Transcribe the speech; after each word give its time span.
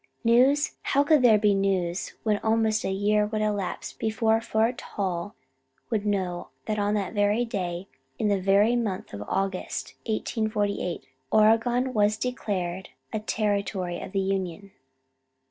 News? 0.23 0.77
How 0.81 1.03
could 1.03 1.21
there 1.21 1.37
be 1.37 1.53
news 1.53 2.15
when 2.23 2.39
almost 2.39 2.83
a 2.83 2.89
year 2.89 3.27
would 3.27 3.43
elapse 3.43 3.93
before 3.93 4.41
Fort 4.41 4.81
Hall 4.81 5.35
would 5.91 6.07
know 6.07 6.47
that 6.65 6.79
on 6.79 6.95
that 6.95 7.13
very 7.13 7.45
day 7.45 7.87
in 8.17 8.27
that 8.29 8.41
very 8.41 8.75
month 8.75 9.13
of 9.13 9.21
August, 9.27 9.93
1848 10.07 11.05
Oregon 11.29 11.93
was 11.93 12.17
declared 12.17 12.89
a 13.13 13.19
territory 13.19 14.01
of 14.01 14.11
the 14.11 14.19
Union? 14.19 14.71